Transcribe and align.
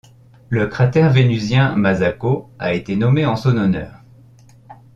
Le 0.49 0.65
cratère 0.65 1.11
vénusien 1.13 1.75
Masako 1.75 2.49
a 2.57 2.73
été 2.73 2.95
nommé 2.95 3.27
en 3.27 3.35
son 3.35 3.55
honneur. 3.55 3.99